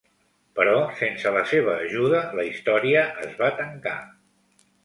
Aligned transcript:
Però 0.59 0.71
sense 1.01 1.33
la 1.35 1.43
seva 1.51 1.75
ajuda 1.83 2.23
la 2.39 2.47
història 2.53 3.07
es 3.29 3.39
va 3.43 3.55
tancar. 3.63 3.97